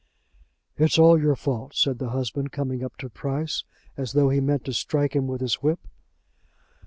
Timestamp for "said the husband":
1.75-2.51